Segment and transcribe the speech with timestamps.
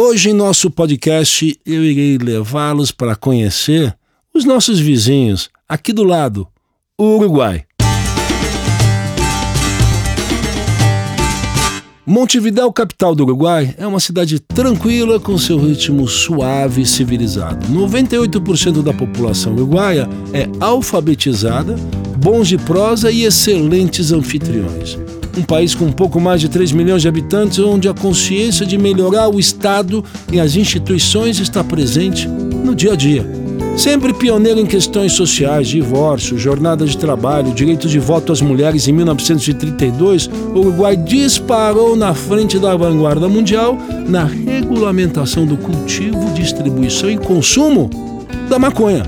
[0.00, 3.98] Hoje em nosso podcast eu irei levá-los para conhecer
[4.32, 6.46] os nossos vizinhos, aqui do lado,
[6.96, 7.64] o Uruguai.
[12.06, 17.66] Montevidéu, capital do Uruguai, é uma cidade tranquila com seu ritmo suave e civilizado.
[17.66, 21.74] 98% da população uruguaia é alfabetizada,
[22.16, 24.96] bons de prosa e excelentes anfitriões
[25.38, 29.28] um país com pouco mais de 3 milhões de habitantes, onde a consciência de melhorar
[29.28, 33.24] o Estado e as instituições está presente no dia a dia.
[33.76, 38.92] Sempre pioneiro em questões sociais, divórcio, jornada de trabalho, direito de voto às mulheres em
[38.92, 43.78] 1932, o Uruguai disparou na frente da vanguarda mundial
[44.08, 47.88] na regulamentação do cultivo, distribuição e consumo
[48.48, 49.04] da maconha.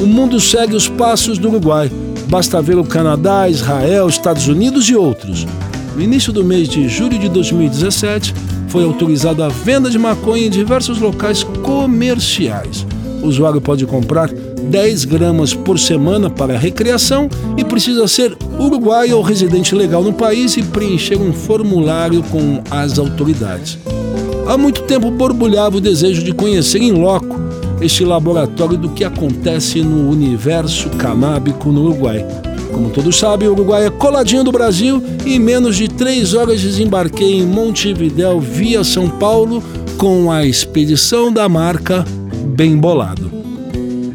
[0.00, 1.90] O mundo segue os passos do Uruguai
[2.28, 5.46] Basta ver o Canadá, Israel, Estados Unidos e outros.
[5.94, 8.34] No início do mês de julho de 2017,
[8.68, 12.84] foi autorizada a venda de maconha em diversos locais comerciais.
[13.22, 19.22] O usuário pode comprar 10 gramas por semana para recreação e precisa ser uruguaio ou
[19.22, 23.78] residente legal no país e preencher um formulário com as autoridades.
[24.48, 27.45] Há muito tempo borbulhava o desejo de conhecer em loco
[27.86, 32.26] este laboratório do que acontece no universo canábico no Uruguai.
[32.72, 36.60] Como todos sabem, o Uruguai é coladinho do Brasil e em menos de três horas
[36.60, 39.62] desembarquei em Montevidéu via São Paulo
[39.96, 42.04] com a expedição da marca
[42.54, 43.30] Bem Bolado.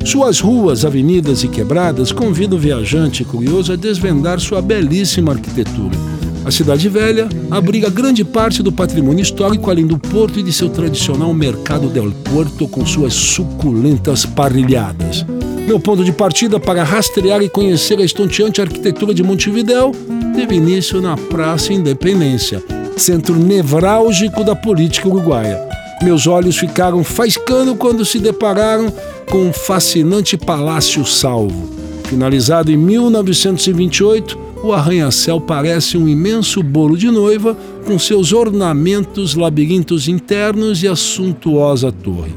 [0.03, 6.49] Suas ruas, avenidas e quebradas convidam o viajante curioso a desvendar sua belíssima arquitetura a
[6.49, 11.33] Cidade Velha abriga grande parte do patrimônio histórico, além do porto e de seu tradicional
[11.33, 15.25] mercado del Porto com suas suculentas parrilhadas.
[15.67, 19.91] Meu ponto de partida para rastrear e conhecer a estonteante arquitetura de Montevidéu
[20.35, 22.63] teve início na Praça Independência,
[22.97, 25.61] centro nevrálgico da política uruguaia.
[26.01, 28.91] Meus olhos ficaram faiscando quando se depararam
[29.29, 31.69] com um fascinante Palácio Salvo.
[32.05, 40.07] Finalizado em 1928, o arranha-céu parece um imenso bolo de noiva com seus ornamentos, labirintos
[40.07, 42.33] internos e a suntuosa torre.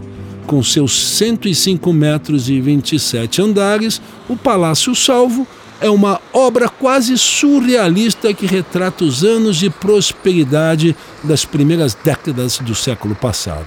[0.46, 5.46] Com seus 105 metros e 27 andares, o Palácio Salvo
[5.80, 12.74] é uma obra quase surrealista que retrata os anos de prosperidade das primeiras décadas do
[12.74, 13.66] século passado.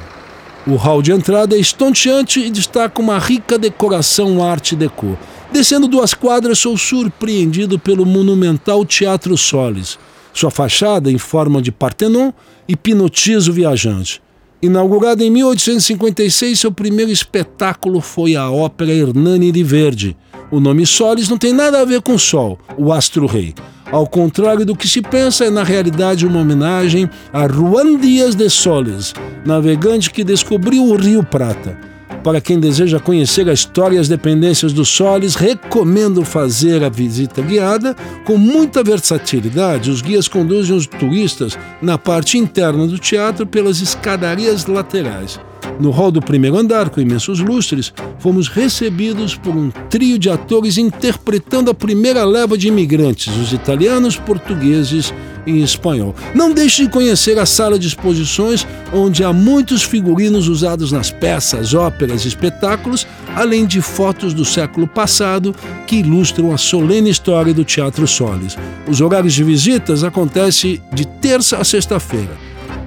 [0.66, 5.18] O hall de entrada é estonteante e destaca uma rica decoração arte deco
[5.52, 9.98] Descendo duas quadras, sou surpreendido pelo monumental Teatro Solis.
[10.34, 12.32] Sua fachada, em forma de Partenon,
[12.68, 14.22] hipnotiza o viajante.
[14.62, 20.18] Inaugurado em 1856, seu primeiro espetáculo foi a ópera Hernani de Verde.
[20.52, 23.54] O nome Solis não tem nada a ver com Sol, o astro-rei.
[23.92, 28.50] Ao contrário do que se pensa, é na realidade uma homenagem a Juan Dias de
[28.50, 29.14] Solis,
[29.46, 31.80] navegante que descobriu o Rio Prata.
[32.28, 37.42] Para quem deseja conhecer a história e as dependências do Solis, recomendo fazer a visita
[37.42, 37.96] guiada.
[38.26, 44.66] Com muita versatilidade, os guias conduzem os turistas na parte interna do teatro pelas escadarias
[44.66, 45.40] laterais.
[45.80, 50.78] No hall do primeiro andar, com imensos lustres, fomos recebidos por um trio de atores
[50.78, 55.14] interpretando a primeira leva de imigrantes, os italianos, portugueses
[55.46, 56.16] e espanhol.
[56.34, 61.74] Não deixe de conhecer a sala de exposições, onde há muitos figurinos usados nas peças,
[61.74, 65.56] óperas e espetáculos, além de fotos do século passado
[65.86, 68.58] que ilustram a solene história do Teatro Solis.
[68.88, 72.36] Os horários de visitas acontecem de terça a sexta-feira.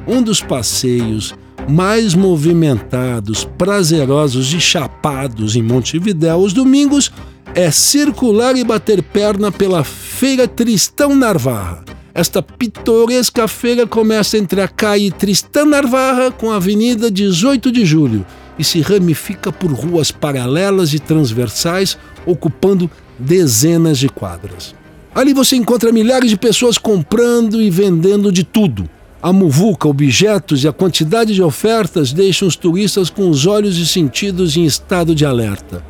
[0.06, 1.34] Um dos passeios
[1.70, 7.12] mais movimentados, prazerosos e chapados em Montevidéu os domingos
[7.54, 11.84] é circular e bater perna pela Feira Tristão Narvarra.
[12.12, 18.26] Esta pitoresca feira começa entre a Calle Tristão Narvarra com a Avenida 18 de Julho
[18.58, 24.74] e se ramifica por ruas paralelas e transversais, ocupando dezenas de quadras.
[25.14, 28.88] Ali você encontra milhares de pessoas comprando e vendendo de tudo
[29.22, 33.86] a muvuca, objetos e a quantidade de ofertas deixam os turistas com os olhos e
[33.86, 35.84] sentidos em estado de alerta.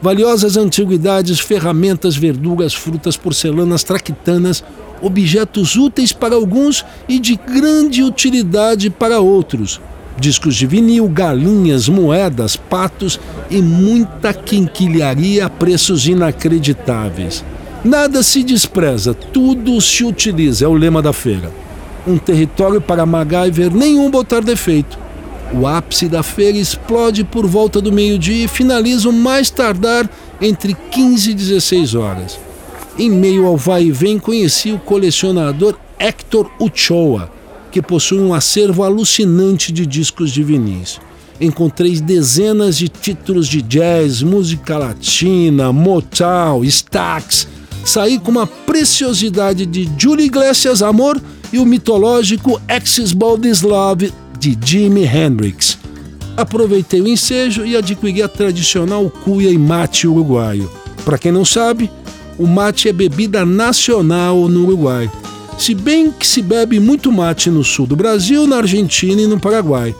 [0.00, 4.62] Valiosas antiguidades, ferramentas, verduras, frutas, porcelanas, traquitanas,
[5.00, 9.80] objetos úteis para alguns e de grande utilidade para outros.
[10.18, 13.18] Discos de vinil, galinhas, moedas, patos
[13.50, 17.42] e muita quinquilharia a preços inacreditáveis.
[17.82, 21.65] Nada se despreza, tudo se utiliza, é o lema da feira
[22.06, 24.98] um território para MacGyver nenhum botar defeito.
[25.52, 30.08] O ápice da feira explode por volta do meio-dia e finaliza o mais tardar
[30.40, 32.38] entre 15 e 16 horas.
[32.98, 37.30] Em meio ao vai e vem, conheci o colecionador Hector Uchoa,
[37.70, 40.98] que possui um acervo alucinante de discos de vinis.
[41.40, 47.46] Encontrei dezenas de títulos de jazz, música latina, Motown, Stax.
[47.84, 51.20] Saí com uma preciosidade de Julie Iglesias Amor
[51.52, 55.78] e o mitológico Axis Baldi's Love de Jimi Hendrix.
[56.36, 60.70] Aproveitei o ensejo e adquiri a tradicional cuia e mate uruguaio.
[61.04, 61.90] Para quem não sabe,
[62.38, 65.10] o mate é bebida nacional no Uruguai.
[65.58, 69.40] Se bem que se bebe muito mate no sul do Brasil, na Argentina e no
[69.40, 69.94] Paraguai.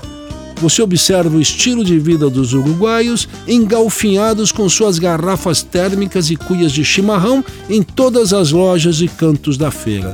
[0.61, 6.73] Você observa o estilo de vida dos uruguaios engalfinhados com suas garrafas térmicas e cuias
[6.73, 10.13] de chimarrão em todas as lojas e cantos da feira.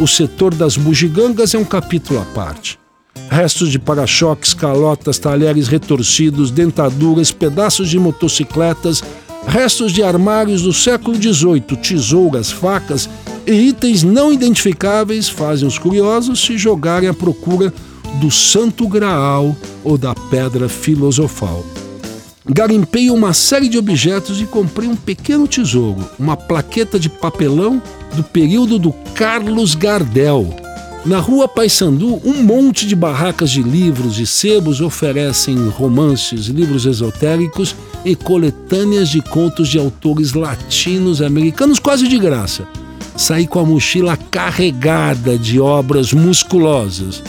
[0.00, 2.78] O setor das bugigangas é um capítulo à parte.
[3.28, 9.02] Restos de para-choques, calotas, talheres retorcidos, dentaduras, pedaços de motocicletas,
[9.46, 13.10] restos de armários do século XVIII, tesouras, facas
[13.44, 17.74] e itens não identificáveis fazem os curiosos se jogarem à procura
[18.20, 21.64] do Santo Graal ou da Pedra Filosofal.
[22.50, 27.82] Garimpei uma série de objetos e comprei um pequeno tesouro, uma plaqueta de papelão
[28.14, 30.56] do período do Carlos Gardel.
[31.04, 37.76] Na rua Paissandu, um monte de barracas de livros e sebos oferecem romances, livros esotéricos
[38.02, 42.66] e coletâneas de contos de autores latinos americanos quase de graça.
[43.14, 47.22] Saí com a mochila carregada de obras musculosas.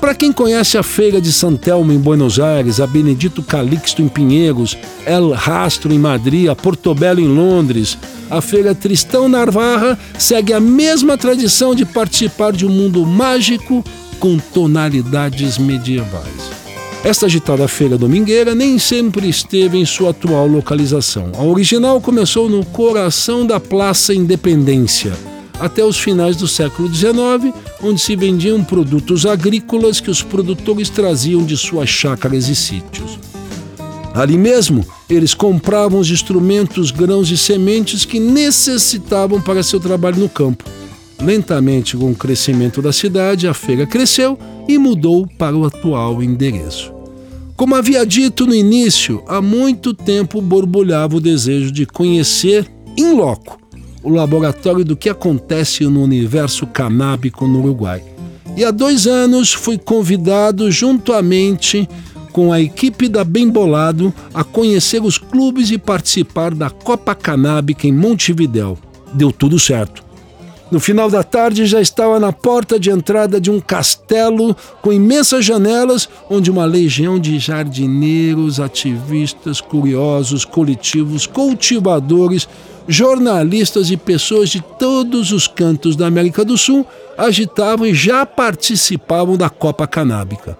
[0.00, 4.76] Para quem conhece a Feira de Santelmo em Buenos Aires, a Benedito Calixto em Pinheiros,
[5.04, 7.98] El Rastro em Madrid, a Portobello em Londres,
[8.30, 13.84] a Feira Tristão Narvarra segue a mesma tradição de participar de um mundo mágico
[14.20, 16.50] com tonalidades medievais.
[17.02, 21.32] Esta agitada feira domingueira nem sempre esteve em sua atual localização.
[21.36, 25.12] A original começou no coração da Praça Independência
[25.60, 31.44] até os finais do século XIX, onde se vendiam produtos agrícolas que os produtores traziam
[31.44, 33.18] de suas chácaras e sítios.
[34.14, 40.28] Ali mesmo, eles compravam os instrumentos, grãos e sementes que necessitavam para seu trabalho no
[40.28, 40.64] campo.
[41.20, 44.38] Lentamente, com o crescimento da cidade, a feira cresceu
[44.68, 46.92] e mudou para o atual endereço.
[47.56, 53.65] Como havia dito no início, há muito tempo borbulhava o desejo de conhecer em loco
[54.06, 58.04] o laboratório do que acontece no universo canábico no Uruguai.
[58.56, 61.88] E há dois anos fui convidado, juntamente
[62.30, 67.88] com a equipe da Bem Bolado, a conhecer os clubes e participar da Copa Canábica
[67.88, 68.78] em Montevidéu.
[69.12, 70.05] Deu tudo certo.
[70.70, 75.44] No final da tarde já estava na porta de entrada de um castelo com imensas
[75.44, 82.48] janelas, onde uma legião de jardineiros, ativistas, curiosos, coletivos, cultivadores
[82.88, 86.86] jornalistas e pessoas de todos os cantos da América do Sul
[87.16, 90.56] agitavam e já participavam da Copa Canábica.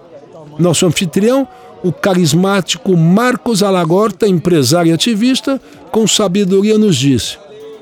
[0.57, 1.47] Nosso anfitrião,
[1.83, 5.61] o carismático Marcos Alagorta, empresário e ativista,
[5.91, 7.37] com sabedoria nos disse: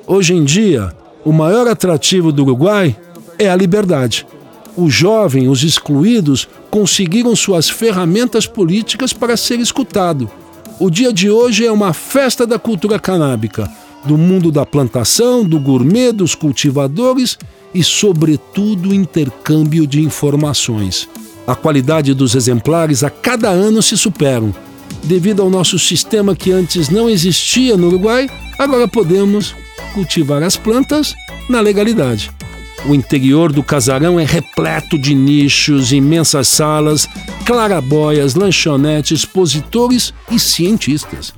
[0.06, 0.94] Hoje em dia,
[1.26, 2.96] o maior atrativo do Uruguai
[3.40, 4.26] é a liberdade.
[4.78, 10.30] O jovem, os excluídos, conseguiram suas ferramentas políticas para ser escutado.
[10.80, 13.70] O dia de hoje é uma festa da cultura canábica
[14.06, 17.40] do mundo da plantação, do gourmet, dos cultivadores
[17.74, 21.10] e, sobretudo, intercâmbio de informações.
[21.48, 24.54] A qualidade dos exemplares a cada ano se superam.
[25.04, 29.56] Devido ao nosso sistema que antes não existia no Uruguai, agora podemos
[29.96, 31.16] cultivar as plantas
[31.50, 32.30] na legalidade.
[32.86, 37.08] O interior do casarão é repleto de nichos, imensas salas,
[37.46, 41.34] clarabóias, lanchonetes, expositores e cientistas.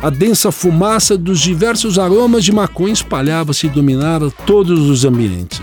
[0.00, 5.60] A densa fumaça dos diversos aromas de maconha espalhava-se e dominava todos os ambientes.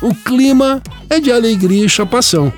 [0.00, 0.80] O clima
[1.10, 2.52] é de alegria e chapação.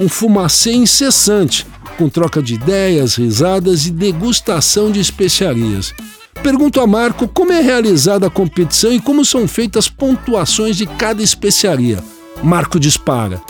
[0.00, 1.66] Um fumacê incessante,
[1.98, 5.92] com troca de ideias, risadas e degustação de especiarias.
[6.42, 11.22] Pergunto a Marco como é realizada a competição e como são feitas pontuações de cada
[11.22, 12.02] especiaria.
[12.42, 13.40] Marco dispara.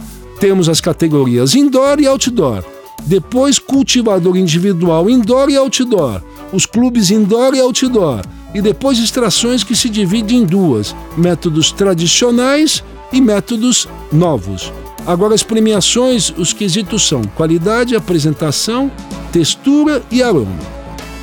[0.40, 2.64] Temos as categorias indoor e outdoor.
[3.04, 8.22] Depois, cultivador individual indoor e outdoor os clubes indoor e outdoor,
[8.54, 14.72] e depois extrações que se dividem em duas: métodos tradicionais e métodos novos.
[15.06, 18.90] Agora, as premiações, os quesitos são qualidade, apresentação,
[19.32, 20.77] textura e aroma.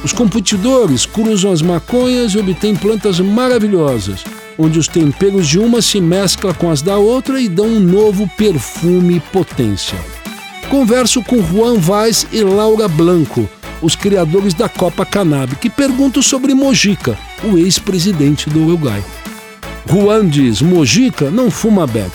[0.05, 4.23] Os competidores cruzam as maconhas e obtêm plantas maravilhosas,
[4.55, 8.29] onde os temperos de uma se mesclam com as da outra e dão um novo
[8.37, 9.97] perfume e potência.
[10.69, 13.49] Converso com Juan Vaz e Laura Blanco,
[13.81, 19.03] os criadores da Copa Cannabis, que perguntam sobre Mojica, o ex-presidente do Uruguai.
[19.89, 22.13] Juan diz: Mojica não fuma beck.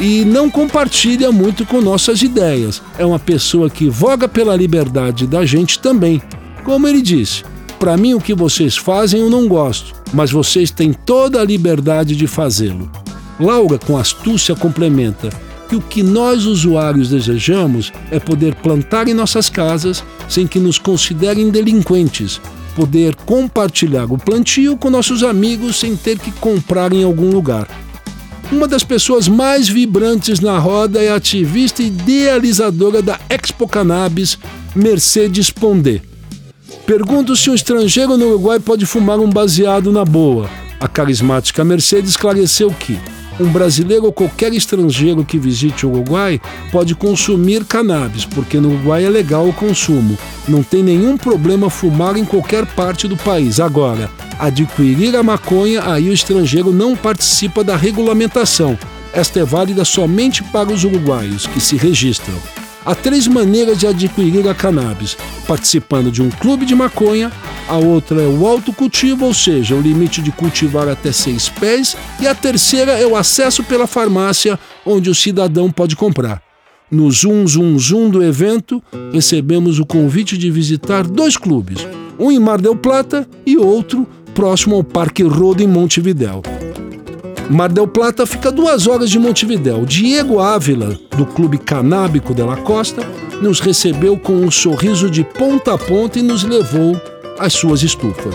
[0.00, 2.82] e não compartilha muito com nossas ideias.
[2.98, 6.22] É uma pessoa que voga pela liberdade da gente também.
[6.66, 7.44] Como ele disse,
[7.78, 12.16] para mim o que vocês fazem eu não gosto, mas vocês têm toda a liberdade
[12.16, 12.90] de fazê-lo.
[13.38, 15.30] Laura, com astúcia, complementa
[15.68, 20.76] que o que nós usuários desejamos é poder plantar em nossas casas sem que nos
[20.76, 22.40] considerem delinquentes,
[22.74, 27.68] poder compartilhar o plantio com nossos amigos sem ter que comprar em algum lugar.
[28.50, 34.36] Uma das pessoas mais vibrantes na roda é a ativista idealizadora da Expo Cannabis,
[34.74, 36.02] Mercedes Pondé.
[36.86, 40.48] Pergunto se um estrangeiro no Uruguai pode fumar um baseado na boa.
[40.80, 42.98] A carismática Mercedes esclareceu que
[43.38, 46.40] um brasileiro ou qualquer estrangeiro que visite o Uruguai
[46.72, 50.16] pode consumir cannabis, porque no Uruguai é legal o consumo.
[50.48, 53.60] Não tem nenhum problema fumar em qualquer parte do país.
[53.60, 58.78] Agora, adquirir a maconha, aí o estrangeiro não participa da regulamentação.
[59.12, 62.36] Esta é válida somente para os uruguaios que se registram.
[62.86, 67.32] Há três maneiras de adquirir a cannabis: participando de um clube de maconha,
[67.68, 72.28] a outra é o autocultivo, ou seja, o limite de cultivar até seis pés, e
[72.28, 76.40] a terceira é o acesso pela farmácia, onde o cidadão pode comprar.
[76.88, 78.80] No Zoom Zoom Zoom do evento,
[79.12, 81.84] recebemos o convite de visitar dois clubes,
[82.16, 86.40] um em Mar del Plata e outro próximo ao Parque Rodo em Montevidéu.
[87.48, 89.84] Mar del Plata fica duas horas de Montevidéu.
[89.84, 93.02] Diego Ávila, do Clube Canábico de la Costa,
[93.40, 97.00] nos recebeu com um sorriso de ponta a ponta e nos levou
[97.38, 98.34] às suas estufas.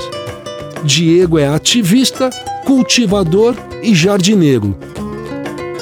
[0.83, 2.29] Diego é ativista,
[2.65, 3.53] cultivador
[3.83, 4.77] e jardineiro.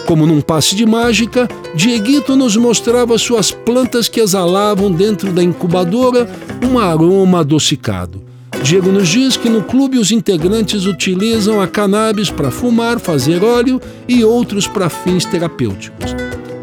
[0.07, 6.27] Como num passe de mágica, Dieguito nos mostrava suas plantas que exalavam dentro da incubadora
[6.67, 8.28] um aroma adocicado.
[8.63, 13.81] Diego nos diz que no clube os integrantes utilizam a cannabis para fumar, fazer óleo
[14.07, 16.15] e outros para fins terapêuticos.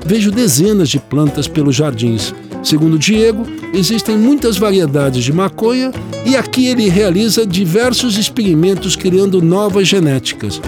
[0.05, 2.35] Vejo dezenas de plantas pelos jardins.
[2.63, 5.91] Segundo Diego, existem muitas variedades de maconha
[6.25, 10.61] e aqui ele realiza diversos experimentos criando novas genéticas.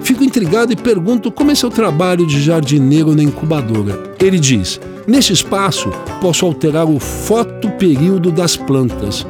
[0.00, 4.02] Fico intrigado e pergunto como é seu trabalho de jardineiro na incubadora.
[4.20, 9.26] Ele diz: Neste espaço, posso alterar o fotoperíodo das plantas.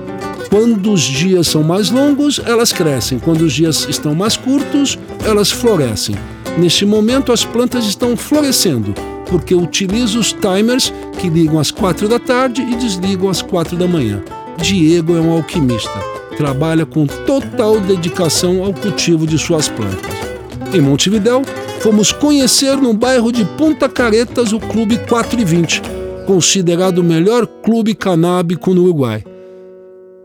[0.54, 3.18] Quando os dias são mais longos, elas crescem.
[3.18, 4.96] Quando os dias estão mais curtos,
[5.26, 6.14] elas florescem.
[6.56, 8.94] Neste momento, as plantas estão florescendo,
[9.26, 13.88] porque utilizo os timers que ligam às quatro da tarde e desligam às quatro da
[13.88, 14.22] manhã.
[14.62, 15.90] Diego é um alquimista.
[16.36, 20.14] Trabalha com total dedicação ao cultivo de suas plantas.
[20.72, 21.42] Em Montevidéu,
[21.80, 25.82] fomos conhecer no bairro de Punta Caretas o Clube 420,
[26.24, 29.24] considerado o melhor clube canábico no Uruguai.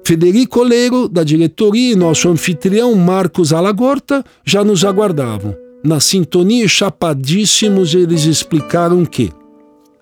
[0.09, 5.55] Federico Leiro, da diretoria, e nosso anfitrião Marcos Alagorta já nos aguardavam.
[5.85, 9.31] Na sintonia chapadíssimos, eles explicaram que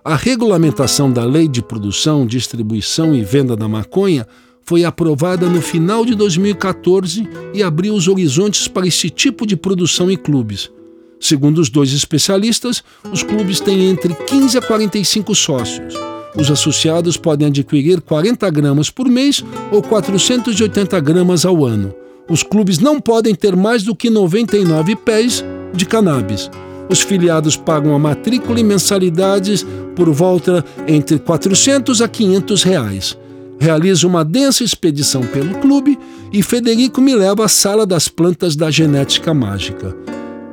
[0.05, 4.25] a regulamentação da Lei de Produção, Distribuição e Venda da Maconha
[4.63, 10.09] foi aprovada no final de 2014 e abriu os horizontes para esse tipo de produção
[10.09, 10.71] em clubes.
[11.19, 16.16] Segundo os dois especialistas, os clubes têm entre 15 a 45 sócios.
[16.39, 21.93] Os associados podem adquirir 40 gramas por mês ou 480 gramas ao ano.
[22.29, 26.49] Os clubes não podem ter mais do que 99 pés de cannabis.
[26.89, 29.65] Os filiados pagam a matrícula e mensalidades
[29.95, 33.17] por volta entre 400 a 500 reais.
[33.59, 35.97] Realizo uma densa expedição pelo clube
[36.31, 39.95] e Federico me leva à sala das plantas da genética mágica.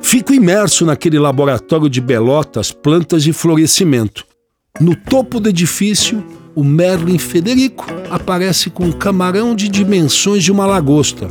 [0.01, 4.25] Fico imerso naquele laboratório de belotas, plantas e florescimento.
[4.79, 6.21] No topo do edifício,
[6.53, 11.29] o Merlin Federico aparece com um camarão de dimensões de uma lagosta.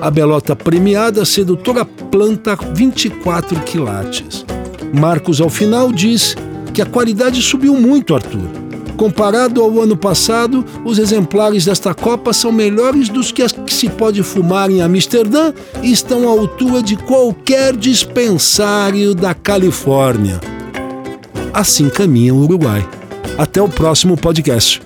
[0.00, 4.46] A belota premiada, sedutora planta 24 quilates.
[4.92, 6.36] Marcos, ao final, diz
[6.72, 8.48] que a qualidade subiu muito, Arthur.
[8.96, 14.22] Comparado ao ano passado, os exemplares desta Copa são melhores dos que que se pode
[14.22, 20.53] fumar em Amsterdã e estão à altura de qualquer dispensário da Califórnia
[21.54, 22.86] assim caminha o Uruguai.
[23.38, 24.82] Até o próximo podcast.